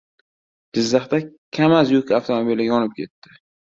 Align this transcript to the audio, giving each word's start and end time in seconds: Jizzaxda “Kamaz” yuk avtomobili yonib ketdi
Jizzaxda 0.77 1.19
“Kamaz” 1.57 1.93
yuk 1.99 2.17
avtomobili 2.21 2.67
yonib 2.71 2.97
ketdi 3.03 3.41